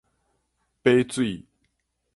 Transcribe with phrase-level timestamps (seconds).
[0.81, 1.45] 把水